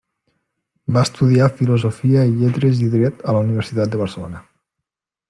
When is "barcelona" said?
4.05-4.43